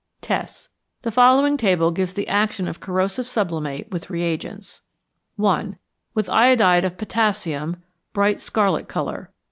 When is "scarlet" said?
8.41-8.87